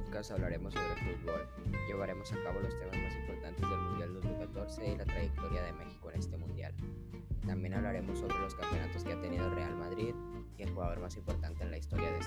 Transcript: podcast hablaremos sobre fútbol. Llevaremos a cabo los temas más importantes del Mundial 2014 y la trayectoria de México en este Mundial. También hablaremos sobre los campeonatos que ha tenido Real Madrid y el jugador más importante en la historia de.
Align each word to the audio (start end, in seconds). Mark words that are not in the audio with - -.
podcast 0.00 0.30
hablaremos 0.30 0.72
sobre 0.72 0.96
fútbol. 0.96 1.48
Llevaremos 1.86 2.32
a 2.32 2.42
cabo 2.42 2.60
los 2.60 2.78
temas 2.78 2.96
más 2.96 3.14
importantes 3.16 3.68
del 3.68 3.78
Mundial 3.78 4.14
2014 4.14 4.86
y 4.86 4.96
la 4.96 5.04
trayectoria 5.04 5.62
de 5.62 5.72
México 5.72 6.10
en 6.10 6.18
este 6.18 6.36
Mundial. 6.36 6.74
También 7.46 7.74
hablaremos 7.74 8.18
sobre 8.18 8.38
los 8.38 8.54
campeonatos 8.54 9.04
que 9.04 9.12
ha 9.12 9.20
tenido 9.20 9.50
Real 9.54 9.76
Madrid 9.76 10.14
y 10.56 10.62
el 10.62 10.70
jugador 10.70 11.00
más 11.00 11.16
importante 11.16 11.64
en 11.64 11.70
la 11.70 11.78
historia 11.78 12.10
de. 12.10 12.19